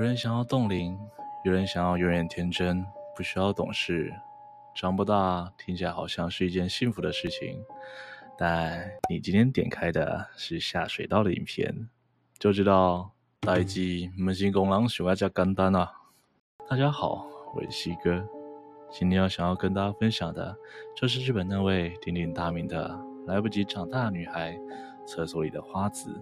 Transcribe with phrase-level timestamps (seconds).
[0.00, 0.98] 有人想要冻龄，
[1.44, 2.82] 有人想要永远天真，
[3.14, 4.10] 不需要懂事。
[4.74, 7.62] 长不大听起来好像是一件幸福的事情，
[8.38, 11.86] 但你今天点开的是下水道的影片，
[12.38, 13.10] 就知道
[13.40, 15.92] 代志不是讲人想要这么简单啊！
[16.66, 18.26] 大家好，我是西哥，
[18.90, 20.56] 今天要想要跟大家分享的，
[20.96, 24.58] 就是日本那位鼎鼎大名的来不及长大的女孩——
[25.06, 26.18] 厕所里的花子。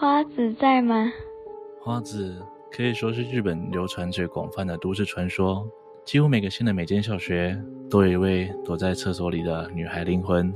[0.00, 1.12] 花子在吗？
[1.80, 5.68] 花子可以说是日本流传最广泛的都市传说，
[6.04, 10.54] 几乎每个县的每间小学都有一位躲在厕所里的女孩灵魂，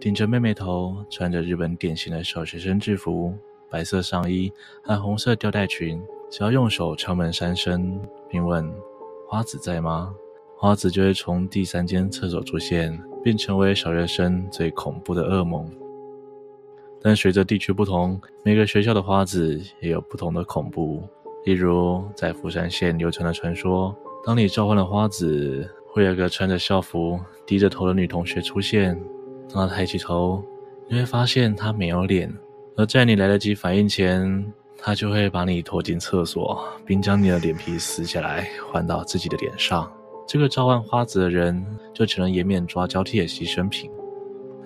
[0.00, 3.32] 顶着妹妹头，穿着日本典型的小学生制服，
[3.70, 8.68] 白色上衣和红色吊带裙，只要用手敲门三声，并问
[9.28, 10.12] “花子在吗”，
[10.58, 15.70] 花子就会从第三间厕所出现，并成为小学生最恐怖的噩梦。
[17.02, 21.02] 但随着地区不同，每个学校的花子也有不同的恐怖。
[21.44, 29.00] 例如，在富山县流传的传说，当你召唤了花子，会有个穿着校服、低着头的女同学出现。
[29.52, 30.44] 当她抬起头，
[30.86, 32.30] 你会发现她没有脸，
[32.76, 39.90] 而在你来得及反应前，她就会把你拖进厕所，并将你的脸皮撕下来换到自己的脸上。
[40.26, 41.64] 这个召唤花子的人，
[41.94, 43.90] 就成了颜面抓交替的牺牲品。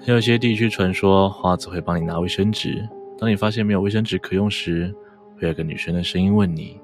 [0.06, 2.86] 还有些地区传说，花子会帮你拿卫生纸。
[3.18, 4.94] 当你发现没有卫生纸可用时，
[5.40, 6.78] 会有个女生的声音问你：“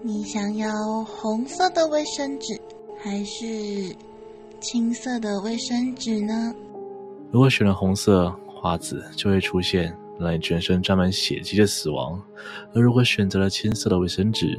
[0.00, 2.56] 你想要红色的卫生纸，
[3.02, 3.44] 还是
[4.60, 6.54] 青色的卫生纸呢？”
[7.32, 12.16] 如果选了红色，花子就会出现，让你全身沾满血迹的死亡；
[12.72, 14.56] 而如果选择了青色的卫生纸，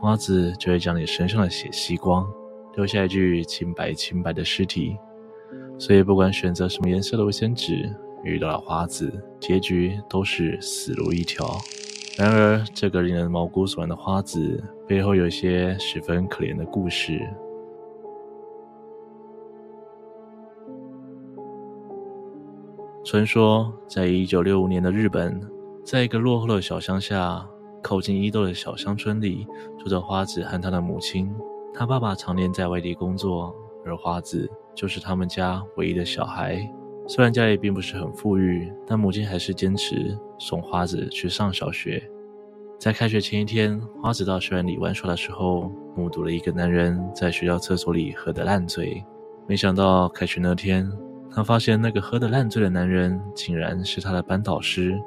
[0.00, 2.26] 花子就会将你身上的血吸光，
[2.74, 4.96] 留下一具清白清白的尸体。
[5.78, 11.46] 所以，不管选择什么颜色的卫生纸，遇到了花子，结局都是死路一条。
[12.16, 17.20] 然而，这个令人毛骨悚然的花子背后，有一些十分可怜的故事。
[23.04, 25.38] 传说，在一九六五年的日本，
[25.84, 27.46] 在一个落后的小乡下，
[27.82, 29.46] 靠近伊豆的小乡村里，
[29.78, 31.34] 住着花子和她的母亲。
[31.74, 34.50] 她爸爸常年在外地工作，而花子。
[34.74, 36.68] 就是他们家唯一的小孩，
[37.06, 42.02] 虽然家里并不是很富裕，但母亲还是坚持送花子去上小学。
[42.76, 49.02] 在开学前一天，花子到校园里玩耍的时候，目睹了一个男人在学校厕所里喝得烂醉。
[49.46, 50.90] 没想到开学那天，
[51.30, 55.00] 他发现那个喝得烂醉的男人竟然是他的班导师。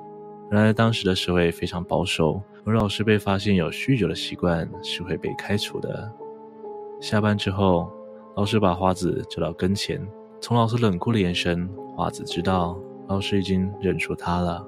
[0.50, 6.10] 原来当时的社会非常保守，而老师被发现有酗酒的习惯是会被开除的。
[7.02, 7.92] 下班之后，
[8.38, 10.00] 老师把花子叫到跟前，
[10.40, 14.64] 从老师冷酷的眼神，花子知道老师已经认出他了。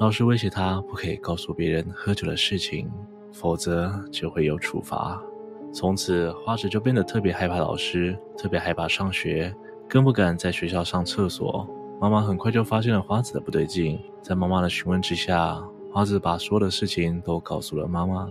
[0.00, 2.90] 老师威胁他不可以告诉别人喝酒的事情，
[3.30, 5.22] 否则就会有处罚。
[5.74, 9.54] 从此，花子就变得特别害怕老师，特别害怕上学，
[9.86, 11.68] 更不敢在学校上厕所。
[12.00, 15.62] 妈妈很快就发现了花子的不对劲，在妈妈的询问之下，
[15.92, 18.26] 花子把所有的事情都告诉了妈妈。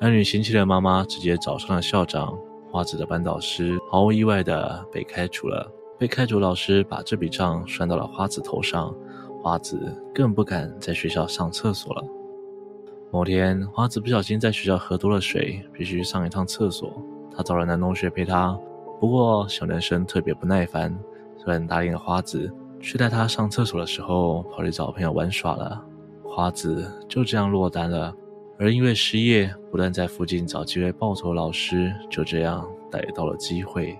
[0.00, 2.34] 爱女心切的妈妈直接找上了校长。
[2.76, 5.66] 花子的班导师毫无意外地被开除了，
[5.98, 8.94] 被开除老师把这笔账算到了花子头上，
[9.42, 12.04] 花子更不敢在学校上厕所了。
[13.10, 16.92] 某天，花子不小心在学校喝多了水，必须上一趟厕所。
[17.34, 18.54] 她找了男同学陪她，
[19.00, 20.94] 不过小男生特别不耐烦，
[21.38, 25.82] 虽然答应了花子，却在她上厕所的时候跑去找朋友玩耍了。
[26.22, 28.14] 花子就这样落单了。
[28.58, 33.96] 而因为失业，不断在附近找机会报仇，老师就这样逮到了机会。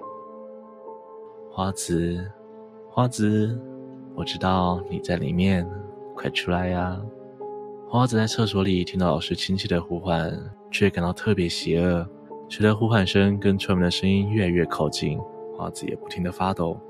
[1.51, 2.25] 花子，
[2.89, 3.59] 花子，
[4.15, 5.69] 我知道你在里面，
[6.15, 6.99] 快出来呀！
[7.87, 10.33] 花子在厕所里听到老师亲切的呼唤，
[10.71, 12.07] 却感到特别邪恶。
[12.49, 15.19] 随着呼喊声跟串门的声音越来越靠近，
[15.57, 16.81] 花子也不停地发抖。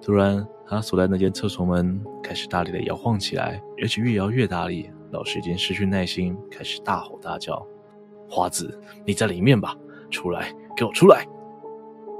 [0.00, 4.90] 突然，他所在那间厕所门开始大力的摇晃起来，而且越摇越大力。
[5.12, 7.66] 老师已经失去耐心，开始大吼大叫
[8.28, 9.76] ：“花子，你在里面吧？
[10.10, 11.26] 出来，给我出来！”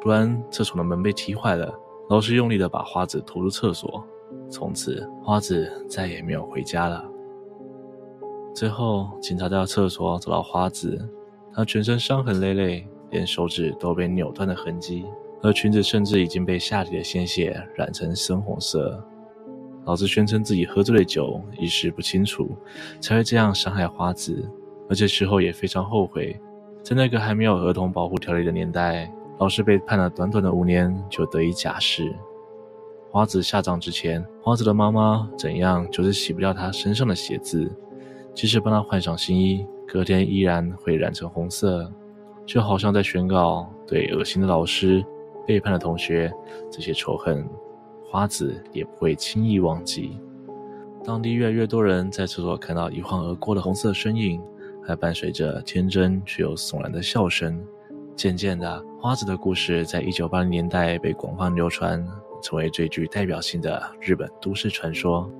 [0.00, 1.72] 突然，厕所的门被踢坏了，
[2.08, 4.04] 老师用力的把花子拖入厕所。
[4.48, 7.04] 从此，花子再也没有回家了。
[8.54, 11.08] 最后，警察到厕所找到花子，
[11.52, 15.04] 她全身伤痕累累，连手指都被扭断的痕迹，
[15.42, 19.02] 而裙子甚至已经被下体的鲜血染成深红色。
[19.86, 22.50] 老是宣称自己喝醉了酒，意识不清楚，
[23.00, 24.46] 才会这样伤害花子，
[24.90, 26.38] 而且事后也非常后悔。
[26.82, 32.14] 在那个还没有儿童保护条例的年代，老师被判了短短的五年就得以假释。
[33.12, 37.70] 花子下葬之前，花子的妈妈怎样就是洗不掉她身上的血渍，
[38.34, 41.90] 即使帮她换上新衣，隔天依然会染成红色，
[42.44, 45.04] 就好像在宣告对恶心的老师、
[45.46, 46.30] 背叛的同学
[46.70, 47.48] 这些仇恨。
[48.11, 50.19] 花子也不会轻易忘记。
[51.05, 54.41] 当地越来越多人在厕所看到一晃而过的红色身影，
[54.85, 57.62] 还伴随着天真却又悚然的笑声。
[58.17, 62.05] 渐渐的，花子的故事在一九八零年代被广泛流传，
[62.43, 65.31] 成为最具代表性的日本都市传说。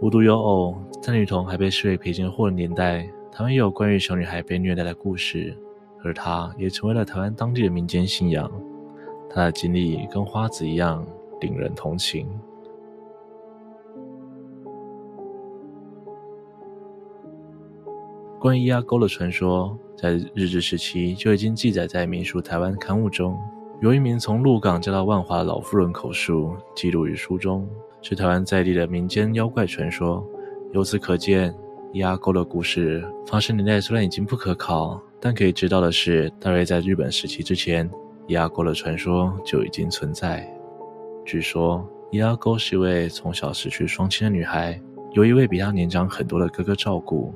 [0.00, 5.56] 无独有偶，在女童还被视为赔钱货的年代，台湾也有关于小女孩被虐待的故事，
[6.02, 8.50] 而她也成为了台湾当地的民间信仰。
[9.30, 11.06] 她的经历跟花子一样。
[11.42, 12.26] 令人同情。
[18.40, 23.36] 关于伊阿沟的传说，在日治时期就已经记载在《民俗台湾》刊物中。
[23.80, 27.68] 由一名从鹿港嫁到万华的老妇人口述，记录于书中，
[28.00, 30.24] 是台湾在地的民间妖怪传说。
[30.72, 31.54] 由此可见，
[31.92, 37.90] 伊阿沟的故事发生年代虽然已经不可考，但可以知道的是，大约在日本时期之前，
[38.26, 40.48] 伊阿沟的传说就已经存在。
[41.24, 44.80] 据说伊阿沟是一位从小失去双亲的女孩，
[45.12, 47.32] 由一位比她年长很多的哥哥照顾，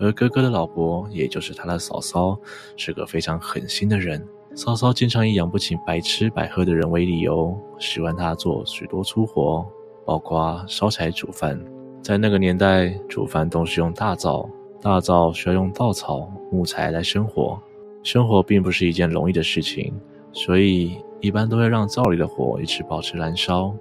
[0.00, 2.38] 而哥哥的老婆，也就是她的嫂嫂，
[2.76, 4.26] 是个非常狠心的人。
[4.54, 9.66] 嫂嫂经常以养不起白吃白喝的人为理由，使唤她做许多粗活，
[10.06, 11.60] 包括烧柴煮饭。
[12.02, 14.48] 在那个年代，煮饭都是用大灶，
[14.80, 17.58] 大灶需要用稻草、木材来生火，
[18.02, 19.92] 生火并不是一件容易的事情，
[20.32, 23.74] 所以，一般都会让灶里的火一直保持燃烧，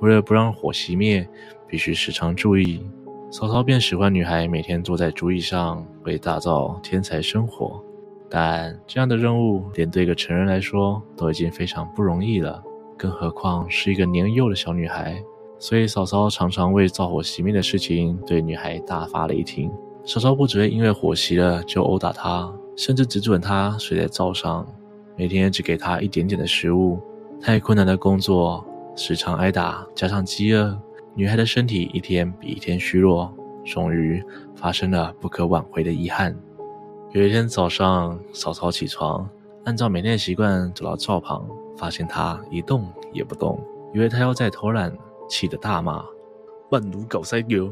[0.00, 1.24] 为了不让火熄灭，
[1.68, 2.84] 必须时常注意。
[3.30, 7.80] 嫂嫂便使唤女孩每天坐在竹椅上为大灶添柴生火，
[8.28, 12.60] 但这样的任务连对一个成人来说都已经非常不容易了，
[12.98, 15.22] 更何况是一个年幼的小女孩。
[15.60, 19.70] 所以嫂嫂常常为灶火熄灭的事情对女孩大发雷霆。
[20.04, 24.66] 嫂嫂不只会因为火熄了就殴打她，甚至只准她睡在灶上。
[25.20, 26.98] 每天只给他一点点的食物，
[27.42, 30.80] 太困难的工作，时常挨打，加上饥饿，
[31.14, 33.30] 女孩的身体一天比一天虚弱，
[33.62, 34.24] 终于
[34.56, 36.34] 发生了不可挽回的遗憾。
[37.12, 39.28] 有一天早上，嫂嫂起床，
[39.66, 41.46] 按照每天的习惯走到灶旁，
[41.76, 43.62] 发现她一动也不动，
[43.92, 44.90] 以为她要再偷懒，
[45.28, 46.02] 气得大骂
[46.72, 47.70] ：“万奴搞塞牛！”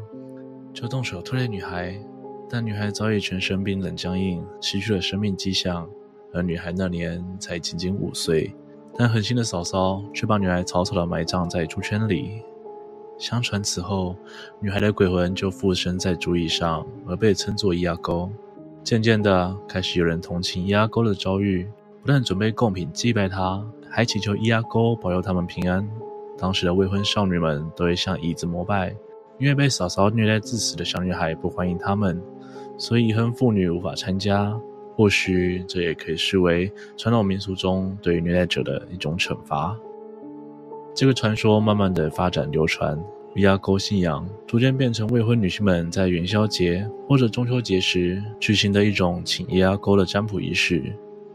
[0.71, 1.99] 就动手推了女孩，
[2.47, 5.89] 但女孩早已全身冰冷僵硬，失去了生命迹象。
[6.33, 8.53] 而女孩那年才仅仅五岁，
[8.95, 12.41] 但狠心的嫂嫂却把女孩草草的埋葬在猪圈里。
[13.17, 14.15] 相传此后，
[14.61, 18.29] 女孩的鬼魂就附身在竹椅上，而被称作伊阿沟。
[18.81, 21.67] 渐渐的，开始有人同情伊阿沟的遭遇，
[22.01, 25.85] 不但准备贡品祭拜他，还祈求伊阿沟保佑他们平安。
[26.37, 28.95] 当时的未婚少女们都会向椅子膜拜，
[29.37, 32.21] 因为被嫂嫂虐待致死的小女孩不欢迎他们，
[32.77, 34.57] 所以已婚妇女无法参加。
[34.99, 39.73] 或许这也可以视为传统民俗中对于虐待者的一种惩罚。
[40.93, 43.01] 这个传说慢慢的发展流传，
[43.33, 50.83] 伊阿沟信仰逐渐变成未婚女性们在元宵节或者中秋节时举行的一种请伊阿沟的占卜仪式。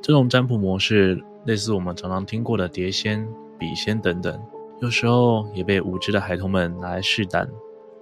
[0.02, 3.26] 这种占卜模式类似我们常常听过的碟仙、
[3.58, 4.38] 笔仙等等，
[4.82, 7.48] 有时候也被无知的孩童们拿来试胆。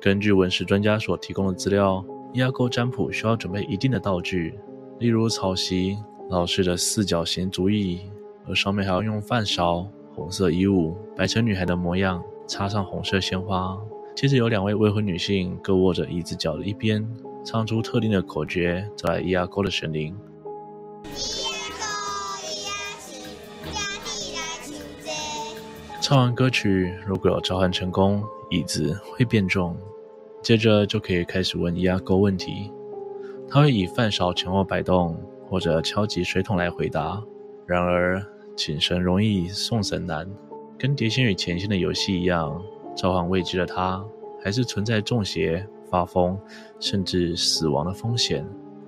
[0.01, 4.59] 根据文史专家所提供的资料，伊阿沟占卜需要准备一定的道具。
[5.03, 5.99] 例如草席、
[6.31, 8.03] 老式的四角形竹椅，
[8.47, 13.77] 而上面还要用饭勺、红色衣物摆成女孩的模样，插上红色鲜花。
[14.15, 17.05] 接着有两位未婚女性各握着椅子脚的一边，
[17.45, 20.17] 唱出特定的口诀，招来伊阿沟的神灵。
[26.01, 29.77] 唱完歌曲，如果有召唤成功，椅子会变重。
[30.41, 32.71] 接着就可以开始问伊阿沟问题。
[33.53, 35.15] 他会以饭勺前后摆动，
[35.47, 37.23] 或者敲击水桶来回答。
[37.67, 38.25] 然而，
[38.57, 40.27] 请神容易送神难，
[40.79, 42.59] 跟碟仙与钱仙的游戏一样，
[42.97, 44.03] 召唤未知的他，
[44.43, 46.35] 还是存在中邪、发疯，
[46.81, 48.43] 甚至死亡的风险。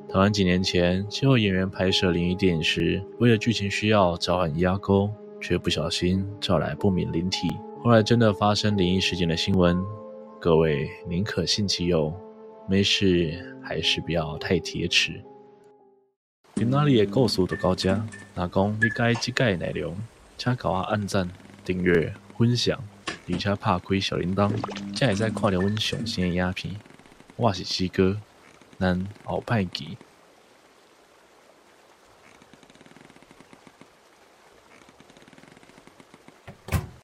[0.08, 5.10] 台湾几年前，就有演员拍摄灵异电影时，为了剧情需要召唤压沟，
[5.42, 7.48] 却不小心召来不明灵体。
[7.82, 9.76] 后来真的发生灵异事件的新闻，
[10.40, 12.10] 各位宁可信其有。
[12.68, 15.22] 没事，还是不要太铁齿。
[16.54, 18.00] 今仔日的故事就到这，
[18.34, 19.96] 若讲你喜欢这个内容，
[20.38, 21.28] 请给我按赞、
[21.64, 22.78] 订阅、分享。
[23.26, 24.52] 并且拍开小铃铛，
[24.94, 26.76] 才会使看到阮上新的影片。
[27.36, 28.20] 我是西哥，
[28.78, 29.96] 咱后派见。